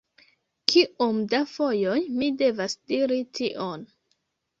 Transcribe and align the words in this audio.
Kiom 0.71 1.19
da 1.33 1.41
fojoj 1.51 1.97
mi 2.21 2.29
devas 2.39 2.75
diri 2.93 3.19
tion! 3.41 3.85